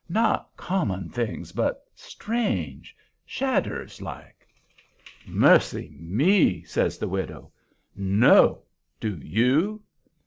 Not 0.09 0.49
common 0.57 1.09
things, 1.09 1.51
but 1.51 1.83
strange 1.93 2.97
shadders 3.23 4.01
like?" 4.01 4.47
"Mercy 5.27 5.95
me!" 5.99 6.63
says 6.63 6.97
the 6.97 7.07
widow. 7.07 7.51
"No. 7.95 8.63
Do 8.99 9.15
YOU?" 9.19 9.83